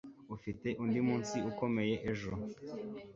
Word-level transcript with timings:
Ufite 0.35 0.67
undi 0.83 0.99
munsi 1.07 1.37
ukomeye 1.51 1.95
ejo 2.11 2.31